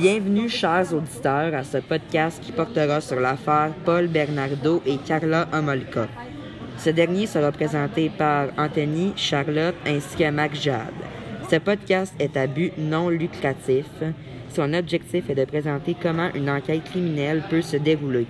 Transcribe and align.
Bienvenue, 0.00 0.48
chers 0.48 0.94
auditeurs, 0.94 1.54
à 1.54 1.62
ce 1.62 1.76
podcast 1.76 2.42
qui 2.42 2.52
portera 2.52 3.02
sur 3.02 3.20
l'affaire 3.20 3.74
Paul 3.84 4.08
Bernardo 4.08 4.80
et 4.86 4.96
Carla 4.96 5.46
Homolka. 5.52 6.08
Ce 6.78 6.88
dernier 6.88 7.26
sera 7.26 7.52
présenté 7.52 8.08
par 8.08 8.46
Anthony, 8.56 9.12
Charlotte 9.14 9.74
ainsi 9.86 10.16
que 10.16 10.30
Mac 10.30 10.54
Jade. 10.54 10.94
Ce 11.50 11.56
podcast 11.56 12.14
est 12.18 12.34
à 12.38 12.46
but 12.46 12.72
non 12.78 13.10
lucratif. 13.10 13.84
Son 14.48 14.72
objectif 14.72 15.28
est 15.28 15.34
de 15.34 15.44
présenter 15.44 15.94
comment 16.02 16.30
une 16.34 16.48
enquête 16.48 16.84
criminelle 16.84 17.42
peut 17.50 17.60
se 17.60 17.76
dérouler. 17.76 18.26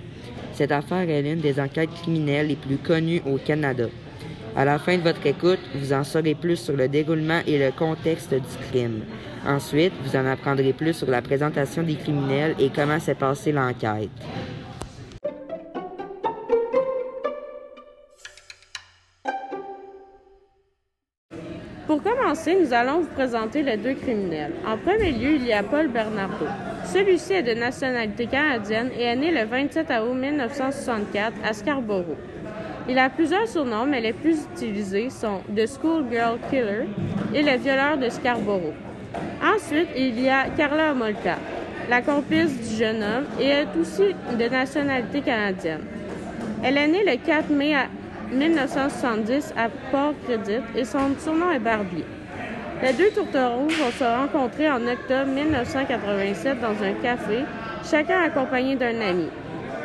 Cette 0.51 0.73
affaire 0.73 1.09
est 1.09 1.21
l'une 1.21 1.39
des 1.39 1.57
enquêtes 1.57 1.93
criminelles 2.01 2.47
les 2.47 2.57
plus 2.57 2.79
connues 2.79 3.21
au 3.25 3.37
Canada. 3.37 3.85
À 4.55 4.65
la 4.65 4.77
fin 4.79 4.97
de 4.97 5.01
votre 5.01 5.25
écoute, 5.25 5.59
vous 5.73 5.93
en 5.93 6.03
saurez 6.03 6.35
plus 6.35 6.57
sur 6.57 6.75
le 6.75 6.89
déroulement 6.89 7.39
et 7.47 7.57
le 7.57 7.71
contexte 7.71 8.33
du 8.33 8.67
crime. 8.69 9.03
Ensuite, 9.47 9.93
vous 10.03 10.15
en 10.15 10.25
apprendrez 10.25 10.73
plus 10.73 10.93
sur 10.93 11.09
la 11.09 11.21
présentation 11.21 11.83
des 11.83 11.95
criminels 11.95 12.55
et 12.59 12.69
comment 12.69 12.99
s'est 12.99 13.15
passée 13.15 13.53
l'enquête. 13.53 14.09
Pour 21.87 22.03
commencer, 22.03 22.57
nous 22.61 22.73
allons 22.73 23.01
vous 23.01 23.13
présenter 23.15 23.63
les 23.63 23.77
deux 23.77 23.95
criminels. 23.95 24.53
En 24.65 24.77
premier 24.77 25.11
lieu, 25.11 25.35
il 25.35 25.45
y 25.45 25.53
a 25.53 25.63
Paul 25.63 25.87
Bernardo. 25.87 26.45
Celui-ci 26.85 27.33
est 27.33 27.43
de 27.43 27.53
nationalité 27.53 28.27
canadienne 28.27 28.91
et 28.97 29.03
est 29.03 29.15
né 29.15 29.31
le 29.31 29.45
27 29.45 29.87
août 29.89 30.13
1964 30.13 31.33
à 31.43 31.53
Scarborough. 31.53 32.17
Il 32.89 32.97
a 32.97 33.09
plusieurs 33.09 33.47
surnoms, 33.47 33.85
mais 33.85 34.01
les 34.01 34.13
plus 34.13 34.47
utilisés 34.53 35.09
sont 35.09 35.41
The 35.55 35.67
Schoolgirl 35.67 36.39
Killer 36.49 36.87
et 37.33 37.43
le 37.43 37.57
violeur 37.57 37.97
de 37.97 38.09
Scarborough. 38.09 38.73
Ensuite, 39.43 39.89
il 39.95 40.19
y 40.19 40.29
a 40.29 40.45
Carla 40.57 40.93
Molka, 40.93 41.37
la 41.89 42.01
complice 42.01 42.57
du 42.57 42.75
jeune 42.77 43.03
homme, 43.03 43.25
et 43.39 43.49
est 43.49 43.67
aussi 43.79 44.15
de 44.37 44.49
nationalité 44.49 45.21
canadienne. 45.21 45.81
Elle 46.63 46.77
est 46.77 46.87
née 46.87 47.03
le 47.05 47.17
4 47.17 47.49
mai 47.49 47.75
1970 48.31 49.53
à 49.57 49.69
Port 49.91 50.13
Credit 50.27 50.61
et 50.75 50.85
son 50.85 51.15
surnom 51.19 51.51
est 51.51 51.59
Barbier. 51.59 52.05
Les 52.81 52.93
deux 52.93 53.11
tourtereaux 53.11 53.67
vont 53.67 53.91
se 53.91 54.03
rencontrer 54.03 54.69
en 54.69 54.81
octobre 54.87 55.27
1987 55.27 56.59
dans 56.59 56.83
un 56.83 56.93
café, 57.01 57.43
chacun 57.83 58.21
accompagné 58.21 58.75
d'un 58.75 58.99
ami. 59.01 59.27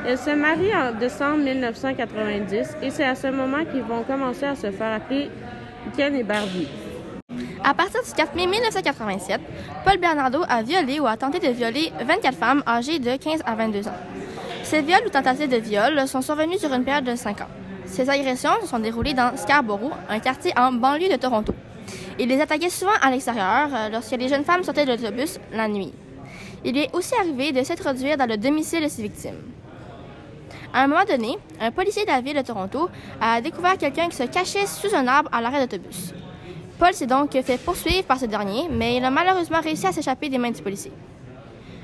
Ils 0.08 0.16
se 0.16 0.30
marient 0.30 0.72
en 0.72 0.92
décembre 0.92 1.38
1990 1.38 2.76
et 2.80 2.90
c'est 2.90 3.04
à 3.04 3.16
ce 3.16 3.26
moment 3.26 3.64
qu'ils 3.64 3.82
vont 3.82 4.04
commencer 4.04 4.44
à 4.44 4.54
se 4.54 4.70
faire 4.70 4.94
appeler 4.94 5.28
Ken 5.96 6.14
et 6.14 6.22
Barbie. 6.22 6.68
À 7.64 7.74
partir 7.74 8.04
du 8.04 8.12
4 8.12 8.36
mai 8.36 8.46
1987, 8.46 9.40
Paul 9.84 9.98
Bernardo 9.98 10.44
a 10.48 10.62
violé 10.62 11.00
ou 11.00 11.08
a 11.08 11.16
tenté 11.16 11.40
de 11.40 11.52
violer 11.52 11.90
24 12.04 12.38
femmes 12.38 12.62
âgées 12.68 13.00
de 13.00 13.16
15 13.16 13.42
à 13.44 13.56
22 13.56 13.88
ans. 13.88 13.96
Ces 14.62 14.82
viols 14.82 15.02
ou 15.06 15.10
tentatives 15.10 15.48
de 15.48 15.56
viol 15.56 16.06
sont 16.06 16.22
survenus 16.22 16.60
sur 16.60 16.72
une 16.72 16.84
période 16.84 17.04
de 17.04 17.16
5 17.16 17.40
ans. 17.40 17.48
Ces 17.86 18.08
agressions 18.08 18.60
se 18.62 18.68
sont 18.68 18.78
déroulées 18.78 19.14
dans 19.14 19.36
Scarborough, 19.36 19.92
un 20.08 20.20
quartier 20.20 20.52
en 20.56 20.70
banlieue 20.70 21.08
de 21.08 21.16
Toronto. 21.16 21.52
Il 22.20 22.28
les 22.28 22.40
attaquait 22.40 22.70
souvent 22.70 22.92
à 23.02 23.10
l'extérieur 23.10 23.68
euh, 23.74 23.88
lorsque 23.90 24.12
les 24.12 24.28
jeunes 24.28 24.44
femmes 24.44 24.62
sortaient 24.62 24.84
de 24.84 24.92
l'autobus 24.92 25.40
la 25.52 25.66
nuit. 25.66 25.92
Il 26.64 26.78
est 26.78 26.94
aussi 26.94 27.14
arrivé 27.20 27.50
de 27.50 27.64
s'introduire 27.64 28.16
dans 28.16 28.26
le 28.26 28.36
domicile 28.36 28.84
de 28.84 28.88
ses 28.88 29.02
victimes. 29.02 29.42
À 30.76 30.82
un 30.82 30.88
moment 30.88 31.06
donné, 31.08 31.38
un 31.58 31.70
policier 31.70 32.04
de 32.04 32.10
la 32.10 32.20
ville 32.20 32.36
de 32.36 32.42
Toronto 32.42 32.90
a 33.18 33.40
découvert 33.40 33.78
quelqu'un 33.78 34.10
qui 34.10 34.16
se 34.16 34.24
cachait 34.24 34.66
sous 34.66 34.94
un 34.94 35.06
arbre 35.06 35.30
à 35.32 35.40
l'arrêt 35.40 35.66
d'autobus. 35.66 36.12
Paul 36.78 36.92
s'est 36.92 37.06
donc 37.06 37.32
fait 37.32 37.56
poursuivre 37.56 38.04
par 38.04 38.18
ce 38.20 38.26
dernier, 38.26 38.68
mais 38.70 38.98
il 38.98 39.04
a 39.06 39.10
malheureusement 39.10 39.62
réussi 39.62 39.86
à 39.86 39.92
s'échapper 39.92 40.28
des 40.28 40.36
mains 40.36 40.50
du 40.50 40.60
policier. 40.60 40.92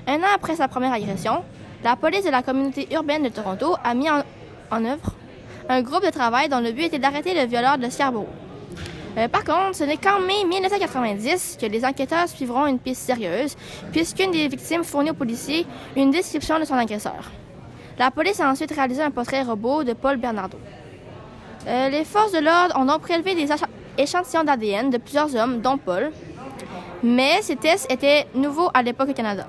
Un 0.06 0.18
an 0.18 0.34
après 0.34 0.56
sa 0.56 0.68
première 0.68 0.92
agression, 0.92 1.42
la 1.82 1.96
police 1.96 2.22
de 2.26 2.28
la 2.28 2.42
communauté 2.42 2.86
urbaine 2.92 3.22
de 3.22 3.30
Toronto 3.30 3.76
a 3.82 3.94
mis 3.94 4.10
en, 4.10 4.84
œuvre 4.84 5.14
un 5.70 5.80
groupe 5.80 6.04
de 6.04 6.10
travail 6.10 6.50
dont 6.50 6.60
le 6.60 6.72
but 6.72 6.82
était 6.82 6.98
d'arrêter 6.98 7.32
le 7.32 7.46
violeur 7.46 7.78
de 7.78 7.88
Scarborough. 7.88 8.28
Par 9.32 9.44
contre, 9.44 9.74
ce 9.74 9.84
n'est 9.84 9.96
qu'en 9.96 10.20
mai 10.20 10.44
1990 10.46 11.56
que 11.58 11.64
les 11.64 11.82
enquêteurs 11.86 12.28
suivront 12.28 12.66
une 12.66 12.78
piste 12.78 13.00
sérieuse, 13.00 13.56
puisqu'une 13.90 14.32
des 14.32 14.48
victimes 14.48 14.84
fournit 14.84 15.12
au 15.12 15.14
policier 15.14 15.64
une 15.96 16.10
description 16.10 16.60
de 16.60 16.66
son 16.66 16.74
agresseur. 16.74 17.30
La 17.98 18.10
police 18.10 18.40
a 18.40 18.50
ensuite 18.50 18.72
réalisé 18.72 19.02
un 19.02 19.10
portrait 19.10 19.42
robot 19.42 19.84
de 19.84 19.92
Paul 19.92 20.16
Bernardo. 20.16 20.58
Euh, 21.66 21.88
les 21.90 22.04
forces 22.04 22.32
de 22.32 22.38
l'ordre 22.38 22.76
ont 22.76 22.84
donc 22.84 23.02
prélevé 23.02 23.34
des 23.34 23.48
échantillons 23.98 24.44
d'ADN 24.44 24.90
de 24.90 24.98
plusieurs 24.98 25.34
hommes, 25.36 25.60
dont 25.60 25.78
Paul, 25.78 26.10
mais 27.02 27.42
ces 27.42 27.56
tests 27.56 27.90
étaient 27.92 28.26
nouveaux 28.34 28.70
à 28.72 28.82
l'époque 28.82 29.10
au 29.10 29.12
Canada. 29.12 29.46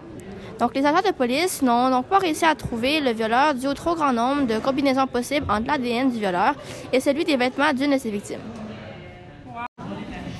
Donc, 0.59 0.75
les 0.75 0.85
agents 0.85 1.01
de 1.05 1.11
police 1.11 1.61
n'ont 1.61 1.89
donc 1.89 2.05
pas 2.05 2.19
réussi 2.19 2.45
à 2.45 2.53
trouver 2.53 2.99
le 2.99 3.11
violeur 3.11 3.55
dû 3.55 3.67
au 3.67 3.73
trop 3.73 3.95
grand 3.95 4.13
nombre 4.13 4.45
de 4.45 4.59
combinaisons 4.59 5.07
possibles 5.07 5.47
entre 5.49 5.67
l'ADN 5.67 6.11
du 6.11 6.19
violeur 6.19 6.53
et 6.91 6.99
celui 6.99 7.25
des 7.25 7.37
vêtements 7.37 7.73
d'une 7.73 7.91
de 7.91 7.97
ses 7.97 8.11
victimes. 8.11 8.39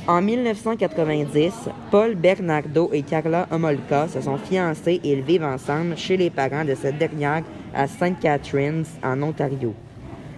En 0.06 0.22
1990, 0.22 1.70
Paul 1.90 2.16
Bernardo 2.16 2.90
et 2.92 3.04
Carla 3.04 3.48
Homolka 3.50 4.10
se 4.10 4.20
sont 4.20 4.38
fiancés 4.38 5.00
et 5.02 5.16
vivent 5.22 5.46
ensemble 5.46 5.96
chez 5.96 6.18
les 6.18 6.30
parents 6.30 6.66
de 6.66 6.76
cette 6.76 6.98
dernière 6.98 7.44
à 7.74 7.88
St. 7.88 8.20
Catharines, 8.20 8.84
en 9.02 9.22
Ontario. 9.22 9.74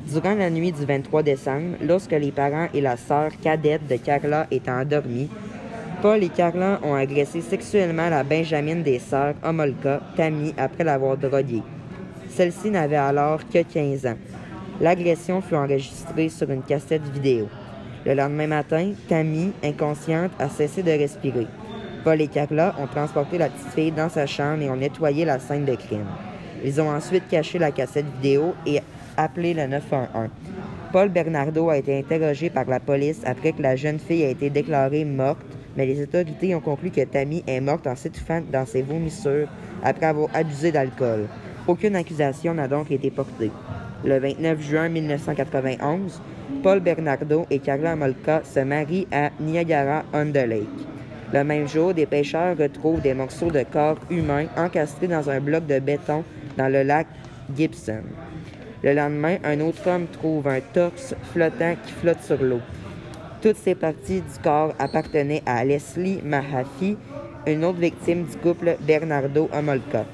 Durant 0.07 0.35
la 0.35 0.51
nuit 0.51 0.71
du 0.71 0.85
23 0.85 1.23
décembre, 1.23 1.77
lorsque 1.81 2.11
les 2.11 2.31
parents 2.31 2.67
et 2.75 2.81
la 2.81 2.95
sœur 2.95 3.31
cadette 3.41 3.87
de 3.87 3.95
Carla 3.95 4.45
étaient 4.51 4.69
endormis, 4.69 5.31
Paul 5.99 6.23
et 6.23 6.29
Carla 6.29 6.79
ont 6.83 6.93
agressé 6.93 7.41
sexuellement 7.41 8.09
la 8.09 8.23
Benjamine 8.23 8.83
des 8.83 8.99
sœurs 8.99 9.33
Homolka, 9.43 9.99
Tammy, 10.15 10.53
après 10.59 10.83
l'avoir 10.83 11.17
droguée. 11.17 11.63
Celle-ci 12.29 12.69
n'avait 12.69 12.97
alors 12.97 13.39
que 13.49 13.63
15 13.63 14.05
ans. 14.05 14.17
L'agression 14.79 15.41
fut 15.41 15.55
enregistrée 15.55 16.29
sur 16.29 16.51
une 16.51 16.61
cassette 16.61 17.11
vidéo. 17.11 17.47
Le 18.05 18.13
lendemain 18.13 18.45
matin, 18.45 18.91
Tammy, 19.07 19.51
inconsciente, 19.63 20.31
a 20.37 20.47
cessé 20.47 20.83
de 20.83 20.91
respirer. 20.91 21.47
Paul 22.03 22.21
et 22.21 22.27
Carla 22.27 22.75
ont 22.79 22.85
transporté 22.85 23.39
la 23.39 23.49
petite 23.49 23.73
fille 23.73 23.91
dans 23.91 24.09
sa 24.09 24.27
chambre 24.27 24.61
et 24.61 24.69
ont 24.69 24.75
nettoyé 24.75 25.25
la 25.25 25.39
scène 25.39 25.65
de 25.65 25.73
crime. 25.73 26.05
Ils 26.63 26.79
ont 26.79 26.89
ensuite 26.89 27.27
caché 27.27 27.57
la 27.57 27.71
cassette 27.71 28.05
vidéo 28.21 28.53
et 28.67 28.79
appelé 29.17 29.55
le 29.55 29.65
911. 29.65 30.29
Paul 30.91 31.09
Bernardo 31.09 31.69
a 31.69 31.77
été 31.77 31.97
interrogé 31.97 32.51
par 32.51 32.65
la 32.65 32.79
police 32.79 33.21
après 33.25 33.53
que 33.53 33.63
la 33.63 33.75
jeune 33.75 33.97
fille 33.97 34.23
a 34.23 34.29
été 34.29 34.51
déclarée 34.51 35.03
morte, 35.03 35.41
mais 35.75 35.87
les 35.87 36.03
autorités 36.03 36.53
ont 36.53 36.61
conclu 36.61 36.91
que 36.91 37.03
Tammy 37.05 37.43
est 37.47 37.59
morte 37.59 37.87
en 37.87 37.95
s'étouffant 37.95 38.41
dans 38.51 38.67
ses 38.67 38.83
vomissures 38.83 39.47
après 39.83 40.05
avoir 40.05 40.29
abusé 40.35 40.71
d'alcool. 40.71 41.25
Aucune 41.67 41.95
accusation 41.95 42.53
n'a 42.53 42.67
donc 42.67 42.91
été 42.91 43.09
portée. 43.09 43.49
Le 44.03 44.19
29 44.19 44.61
juin 44.61 44.89
1991, 44.89 46.21
Paul 46.63 46.79
Bernardo 46.79 47.45
et 47.49 47.59
Carla 47.59 47.95
Molka 47.95 48.41
se 48.43 48.59
marient 48.59 49.07
à 49.11 49.29
Niagara-on-the-Lake. 49.39 50.67
Le 51.33 51.43
même 51.43 51.67
jour, 51.67 51.93
des 51.93 52.05
pêcheurs 52.05 52.57
retrouvent 52.57 53.01
des 53.01 53.13
morceaux 53.13 53.51
de 53.51 53.63
corps 53.63 53.97
humains 54.09 54.45
encastrés 54.57 55.07
dans 55.07 55.29
un 55.29 55.39
bloc 55.39 55.65
de 55.65 55.79
béton 55.79 56.23
dans 56.57 56.67
le 56.71 56.83
lac 56.83 57.07
Gibson. 57.55 58.03
Le 58.83 58.93
lendemain, 58.93 59.37
un 59.43 59.59
autre 59.61 59.89
homme 59.89 60.07
trouve 60.07 60.47
un 60.47 60.59
torse 60.73 61.15
flottant 61.31 61.75
qui 61.85 61.93
flotte 61.93 62.21
sur 62.21 62.41
l'eau. 62.41 62.61
Toutes 63.41 63.57
ces 63.57 63.75
parties 63.75 64.21
du 64.21 64.39
corps 64.43 64.73
appartenaient 64.79 65.43
à 65.45 65.63
Leslie 65.65 66.21
Mahaffey, 66.23 66.95
une 67.47 67.65
autre 67.65 67.79
victime 67.79 68.25
du 68.25 68.37
couple 68.37 68.77
Bernardo 68.81 69.49
Homolka. 69.53 70.05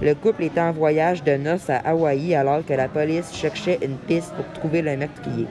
Le 0.00 0.14
couple 0.14 0.44
était 0.44 0.60
en 0.60 0.72
voyage 0.72 1.24
de 1.24 1.36
noces 1.36 1.70
à 1.70 1.78
Hawaï 1.78 2.34
alors 2.34 2.64
que 2.64 2.72
la 2.72 2.88
police 2.88 3.32
cherchait 3.32 3.78
une 3.82 3.96
piste 3.96 4.32
pour 4.34 4.46
trouver 4.52 4.82
le 4.82 4.96
meurtrier. 4.96 5.46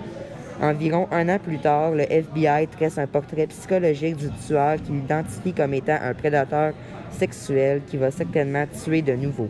Environ 0.62 1.08
un 1.12 1.28
an 1.28 1.40
plus 1.40 1.58
tard, 1.58 1.92
le 1.92 2.04
FBI 2.04 2.68
tresse 2.68 3.00
un 3.00 3.08
portrait 3.08 3.48
psychologique 3.48 4.16
du 4.18 4.30
tueur 4.46 4.76
qui 4.76 4.92
l'identifie 4.92 5.54
comme 5.54 5.74
étant 5.74 5.98
un 6.00 6.14
prédateur 6.14 6.74
sexuel 7.10 7.82
qui 7.88 7.98
va 7.98 8.12
certainement 8.12 8.66
tuer 8.68 9.02
de 9.02 9.14
nouveau. 9.14 9.50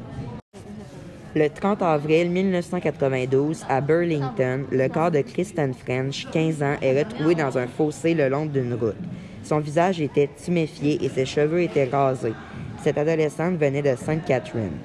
Le 1.35 1.49
30 1.49 1.81
avril 1.81 2.29
1992, 2.29 3.65
à 3.67 3.81
Burlington, 3.81 4.63
le 4.71 4.87
corps 4.87 5.11
de 5.11 5.19
Kristen 5.19 5.73
French, 5.73 6.27
15 6.31 6.63
ans, 6.63 6.75
est 6.81 7.03
retrouvé 7.03 7.35
dans 7.35 7.57
un 7.57 7.67
fossé 7.67 8.13
le 8.13 8.29
long 8.29 8.45
d'une 8.45 8.73
route. 8.73 8.95
Son 9.43 9.59
visage 9.59 9.99
était 9.99 10.29
tuméfié 10.41 11.03
et 11.03 11.09
ses 11.09 11.25
cheveux 11.25 11.61
étaient 11.61 11.89
rasés. 11.91 12.33
Cette 12.81 12.97
adolescente 12.97 13.57
venait 13.57 13.81
de 13.81 13.97
St. 13.97 14.23
Catharines. 14.25 14.79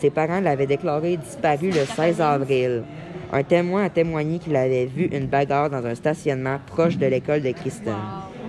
Ses 0.00 0.10
parents 0.10 0.40
l'avaient 0.40 0.66
déclaré 0.66 1.16
disparu 1.16 1.70
le 1.70 1.84
16 1.84 2.20
avril. 2.20 2.84
Un 3.34 3.44
témoin 3.44 3.84
a 3.84 3.88
témoigné 3.88 4.38
qu'il 4.38 4.54
avait 4.56 4.84
vu 4.84 5.06
une 5.06 5.26
bagarre 5.26 5.70
dans 5.70 5.86
un 5.86 5.94
stationnement 5.94 6.58
proche 6.66 6.98
de 6.98 7.06
l'école 7.06 7.40
de 7.40 7.50
Kristen. 7.52 7.96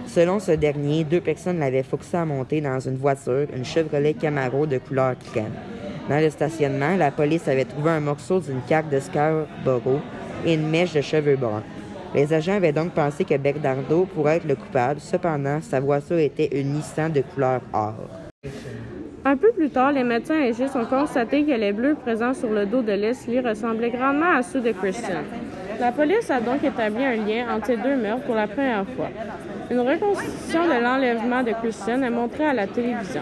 Selon 0.08 0.40
ce 0.40 0.52
dernier, 0.52 1.06
deux 1.06 1.22
personnes 1.22 1.60
l'avaient 1.60 1.84
forcé 1.84 2.18
à 2.18 2.26
monter 2.26 2.60
dans 2.60 2.82
une 2.82 2.98
voiture, 2.98 3.48
une 3.56 3.64
Chevrolet 3.64 4.14
Camaro 4.14 4.66
de 4.66 4.80
couleur 4.80 5.16
crème. 5.32 5.54
Dans 6.10 6.20
le 6.20 6.30
stationnement, 6.30 6.98
la 6.98 7.12
police 7.12 7.48
avait 7.48 7.64
trouvé 7.64 7.92
un 7.92 8.02
morceau 8.02 8.42
d'une 8.42 8.62
carte 8.68 8.90
de 8.90 9.00
Scarborough 9.00 10.02
et 10.46 10.56
une 10.56 10.70
mèche 10.70 10.94
de 10.94 11.02
cheveux 11.02 11.38
bruns. 11.38 11.64
Les 12.14 12.34
agents 12.34 12.58
avaient 12.58 12.74
donc 12.74 12.92
pensé 12.92 13.24
que 13.24 13.38
Bernardo 13.38 14.06
pourrait 14.14 14.38
être 14.38 14.48
le 14.48 14.56
coupable. 14.56 15.00
Cependant, 15.00 15.62
sa 15.62 15.80
voiture 15.80 16.20
était 16.20 16.60
une 16.60 16.74
Nissan 16.74 17.10
de 17.12 17.22
couleur 17.22 17.62
or. 17.72 18.23
Un 19.26 19.38
peu 19.38 19.54
plus 19.54 19.70
tard, 19.70 19.94
les 19.94 20.04
médecins 20.04 20.38
légistes 20.38 20.76
ont 20.76 20.86
constaté 20.86 21.44
que 21.44 21.52
les 21.52 21.72
bleus 21.72 21.96
présents 21.96 22.34
sur 22.34 22.50
le 22.50 22.66
dos 22.66 22.82
de 22.82 22.92
Leslie 22.92 23.40
ressemblaient 23.40 23.90
grandement 23.90 24.36
à 24.36 24.44
ceux 24.44 24.60
de 24.60 24.74
Christian. 24.74 25.22
La 25.80 25.94
police 25.94 26.30
a 26.30 26.42
donc 26.42 26.62
établi 26.62 27.06
un 27.06 27.16
lien 27.16 27.46
entre 27.56 27.68
ces 27.68 27.78
deux 27.78 27.96
meurtres 27.96 28.26
pour 28.26 28.36
la 28.36 28.48
première 28.48 28.86
fois. 28.86 29.08
Une 29.72 29.80
reconstitution 29.80 30.66
de 30.66 30.84
l'enlèvement 30.84 31.42
de 31.42 31.52
Christian 31.52 32.02
est 32.04 32.10
montrée 32.10 32.46
à 32.46 32.54
la 32.54 32.68
télévision. 32.68 33.22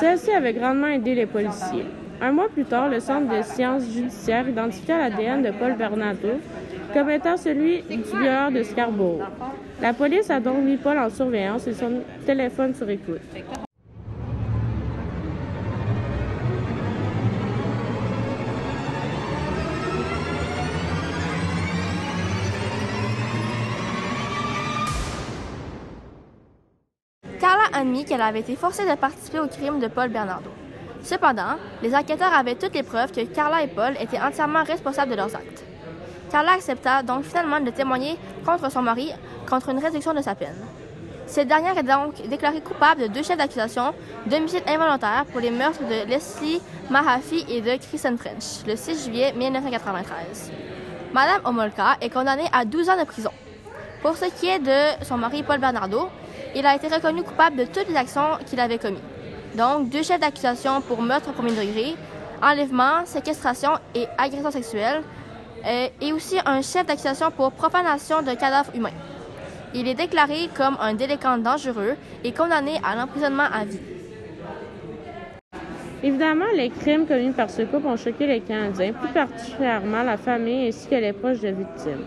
Celle-ci 0.00 0.32
avait 0.32 0.52
grandement 0.52 0.88
aidé 0.88 1.14
les 1.14 1.26
policiers. 1.26 1.86
Un 2.20 2.32
mois 2.32 2.48
plus 2.48 2.64
tard, 2.64 2.88
le 2.88 2.98
Centre 2.98 3.34
de 3.34 3.42
sciences 3.42 3.84
judiciaires 3.84 4.48
identifia 4.48 4.98
l'ADN 4.98 5.42
de 5.42 5.52
Paul 5.52 5.74
Bernardo 5.74 6.40
comme 6.92 7.08
étant 7.08 7.36
celui 7.36 7.82
du 7.82 8.02
violeur 8.02 8.50
de 8.50 8.64
Scarborough. 8.64 9.22
La 9.80 9.92
police 9.92 10.28
a 10.28 10.40
donc 10.40 10.58
mis 10.64 10.76
Paul 10.76 10.98
en 10.98 11.08
surveillance 11.08 11.68
et 11.68 11.72
son 11.72 12.00
téléphone 12.26 12.74
sur 12.74 12.90
écoute. 12.90 13.20
Admis 27.72 28.04
qu'elle 28.04 28.20
avait 28.20 28.40
été 28.40 28.56
forcée 28.56 28.88
de 28.88 28.94
participer 28.94 29.40
au 29.40 29.46
crime 29.46 29.80
de 29.80 29.88
Paul 29.88 30.08
Bernardo. 30.08 30.50
Cependant, 31.02 31.56
les 31.82 31.94
enquêteurs 31.94 32.32
avaient 32.32 32.54
toutes 32.54 32.74
les 32.74 32.82
preuves 32.82 33.12
que 33.12 33.24
Carla 33.24 33.62
et 33.62 33.68
Paul 33.68 33.94
étaient 34.00 34.20
entièrement 34.20 34.64
responsables 34.64 35.10
de 35.10 35.16
leurs 35.16 35.34
actes. 35.34 35.64
Carla 36.30 36.52
accepta 36.52 37.02
donc 37.02 37.24
finalement 37.24 37.60
de 37.60 37.70
témoigner 37.70 38.16
contre 38.44 38.70
son 38.70 38.82
mari 38.82 39.12
contre 39.48 39.70
une 39.70 39.78
réduction 39.78 40.14
de 40.14 40.22
sa 40.22 40.34
peine. 40.34 40.56
Cette 41.26 41.48
dernière 41.48 41.78
est 41.78 41.84
donc 41.84 42.14
déclarée 42.28 42.60
coupable 42.60 43.02
de 43.02 43.06
deux 43.06 43.22
chefs 43.22 43.38
d'accusation 43.38 43.94
d'homicide 44.26 44.62
involontaire 44.66 45.24
pour 45.30 45.40
les 45.40 45.50
meurtres 45.50 45.82
de 45.84 46.08
Leslie 46.08 46.60
Mahaffey 46.90 47.44
et 47.48 47.60
de 47.60 47.76
Kristen 47.80 48.18
French 48.18 48.66
le 48.66 48.74
6 48.74 49.04
juillet 49.06 49.32
1993. 49.36 50.50
Madame 51.12 51.40
Omolka 51.44 51.96
est 52.00 52.10
condamnée 52.10 52.48
à 52.52 52.64
12 52.64 52.88
ans 52.90 52.98
de 52.98 53.04
prison. 53.04 53.30
Pour 54.02 54.16
ce 54.16 54.24
qui 54.26 54.48
est 54.48 54.58
de 54.58 55.04
son 55.04 55.18
mari 55.18 55.42
Paul 55.42 55.58
Bernardo, 55.58 56.08
il 56.54 56.66
a 56.66 56.74
été 56.74 56.88
reconnu 56.88 57.22
coupable 57.22 57.56
de 57.56 57.64
toutes 57.64 57.88
les 57.88 57.96
actions 57.96 58.38
qu'il 58.46 58.60
avait 58.60 58.78
commises. 58.78 59.00
Donc, 59.56 59.88
deux 59.88 60.02
chefs 60.02 60.20
d'accusation 60.20 60.80
pour 60.80 61.02
meurtre 61.02 61.30
au 61.30 61.32
premier 61.32 61.50
degré, 61.50 61.96
enlèvement, 62.42 63.04
séquestration 63.04 63.72
et 63.94 64.06
agression 64.16 64.50
sexuelle, 64.50 65.02
euh, 65.66 65.88
et 66.00 66.12
aussi 66.12 66.36
un 66.46 66.62
chef 66.62 66.86
d'accusation 66.86 67.30
pour 67.30 67.52
profanation 67.52 68.22
de 68.22 68.32
cadavres 68.34 68.74
humains. 68.74 68.90
Il 69.74 69.86
est 69.86 69.94
déclaré 69.94 70.48
comme 70.56 70.76
un 70.80 70.94
délinquant 70.94 71.38
dangereux 71.38 71.96
et 72.24 72.32
condamné 72.32 72.80
à 72.82 72.96
l'emprisonnement 72.96 73.44
à 73.52 73.64
vie. 73.64 73.80
Évidemment, 76.02 76.46
les 76.56 76.70
crimes 76.70 77.06
commis 77.06 77.30
par 77.30 77.50
ce 77.50 77.62
couple 77.62 77.86
ont 77.86 77.96
choqué 77.96 78.26
les 78.26 78.40
Canadiens, 78.40 78.94
plus 78.94 79.12
particulièrement 79.12 80.02
la 80.02 80.16
famille 80.16 80.68
ainsi 80.68 80.88
que 80.88 80.94
les 80.94 81.12
proches 81.12 81.40
des 81.40 81.52
victimes. 81.52 82.06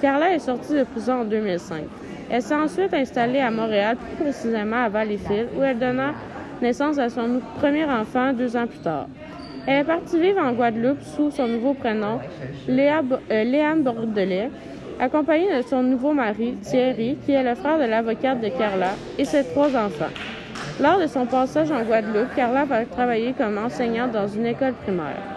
Carla 0.00 0.32
est 0.32 0.38
sortie 0.38 0.72
de 0.72 0.84
prison 0.84 1.20
en 1.20 1.24
2005. 1.24 1.84
Elle 2.34 2.42
s'est 2.42 2.52
ensuite 2.56 2.92
installée 2.92 3.38
à 3.38 3.52
Montréal, 3.52 3.96
plus 3.96 4.24
précisément 4.24 4.82
à 4.82 4.88
Valleyfield, 4.88 5.50
où 5.56 5.62
elle 5.62 5.78
donna 5.78 6.14
naissance 6.60 6.98
à 6.98 7.08
son 7.08 7.40
premier 7.60 7.84
enfant 7.84 8.32
deux 8.32 8.56
ans 8.56 8.66
plus 8.66 8.80
tard. 8.80 9.06
Elle 9.68 9.82
est 9.82 9.84
partie 9.84 10.18
vivre 10.18 10.40
en 10.40 10.52
Guadeloupe 10.52 11.00
sous 11.00 11.30
son 11.30 11.46
nouveau 11.46 11.74
prénom, 11.74 12.18
Léa, 12.66 13.02
euh, 13.30 13.44
Léane 13.44 13.84
Bordelais, 13.84 14.50
accompagnée 14.98 15.56
de 15.58 15.62
son 15.62 15.84
nouveau 15.84 16.12
mari, 16.12 16.56
Thierry, 16.60 17.18
qui 17.24 17.30
est 17.30 17.44
le 17.44 17.54
frère 17.54 17.78
de 17.78 17.84
l'avocate 17.84 18.40
de 18.40 18.48
Carla, 18.48 18.94
et 19.16 19.24
ses 19.24 19.44
trois 19.44 19.68
enfants. 19.68 20.10
Lors 20.80 20.98
de 20.98 21.06
son 21.06 21.26
passage 21.26 21.70
en 21.70 21.84
Guadeloupe, 21.84 22.34
Carla 22.34 22.64
va 22.64 22.84
travailler 22.84 23.32
comme 23.32 23.58
enseignante 23.58 24.10
dans 24.10 24.26
une 24.26 24.46
école 24.46 24.74
primaire. 24.82 25.33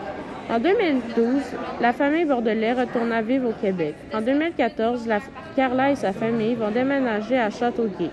En 0.49 0.59
2012, 0.59 1.41
la 1.81 1.91
famille 1.91 2.23
Bordelais 2.25 2.71
retourna 2.73 3.21
vivre 3.21 3.49
au 3.49 3.53
Québec. 3.53 3.95
En 4.13 4.21
2014, 4.21 5.05
la- 5.07 5.19
Carla 5.55 5.91
et 5.91 5.95
sa 5.95 6.13
famille 6.13 6.55
vont 6.55 6.71
déménager 6.71 7.37
à 7.37 7.49
Châteauguay. 7.49 8.09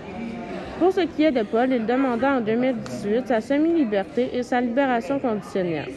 Pour 0.79 0.91
ce 0.91 1.01
qui 1.01 1.23
est 1.23 1.31
de 1.31 1.43
Paul, 1.43 1.69
il 1.71 1.85
demanda 1.85 2.33
en 2.33 2.41
2018 2.41 3.27
sa 3.27 3.39
semi-liberté 3.39 4.31
et 4.33 4.43
sa 4.43 4.59
libération 4.59 5.19
conditionnelle. 5.19 5.87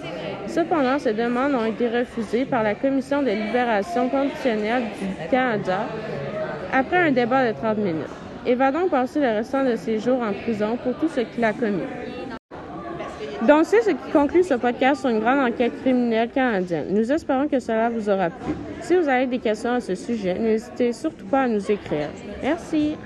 Cependant, 0.47 0.99
ces 1.01 1.13
demandes 1.13 1.55
ont 1.55 1.65
été 1.65 1.89
refusées 1.89 2.45
par 2.45 2.63
la 2.63 2.75
Commission 2.77 3.23
de 3.23 3.31
libération 3.31 4.09
conditionnelle 4.09 4.85
du 5.01 5.29
Canada 5.31 5.81
après 6.73 6.99
un 7.09 7.11
débat 7.11 7.49
de 7.49 7.57
30 7.57 7.79
minutes. 7.79 8.07
Il 8.47 8.55
va 8.55 8.71
donc 8.71 8.91
passer 8.91 9.19
le 9.21 9.27
restant 9.29 9.65
de 9.65 9.75
ses 9.75 9.99
jours 9.99 10.23
en 10.23 10.33
prison 10.33 10.79
pour 10.83 10.95
tout 10.99 11.09
ce 11.09 11.21
qu'il 11.23 11.43
a 11.45 11.53
commis. 11.53 11.83
Donc, 13.47 13.67
c'est 13.67 13.83
ce 13.83 13.91
qui 13.91 14.11
conclut 14.13 14.43
ce 14.43 14.55
podcast 14.55 15.01
sur 15.01 15.11
une 15.11 15.21
grande 15.21 15.39
enquête 15.39 15.73
criminelle 15.83 16.29
canadienne. 16.29 16.87
Nous 16.91 17.13
espérons 17.13 17.47
que 17.47 17.61
cela 17.61 17.89
vous 17.89 18.09
aura 18.09 18.31
plu. 18.31 18.53
Si 18.81 18.97
vous 18.97 19.09
avez 19.09 19.27
des 19.27 19.39
questions 19.39 19.75
à 19.75 19.81
ce 19.81 19.95
sujet, 19.95 20.35
n'hésitez 20.39 20.93
surtout 20.93 21.27
pas 21.27 21.43
à 21.43 21.49
nous 21.49 21.71
écrire. 21.71 22.09
Merci. 22.43 22.97